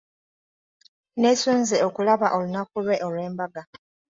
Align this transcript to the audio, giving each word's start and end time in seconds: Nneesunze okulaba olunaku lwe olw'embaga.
Nneesunze 1.13 1.75
okulaba 1.87 2.27
olunaku 2.35 2.75
lwe 2.85 2.95
olw'embaga. 3.07 3.63